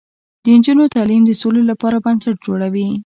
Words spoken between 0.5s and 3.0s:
نجونو تعلیم د سولې لپاره بنسټ جوړوي.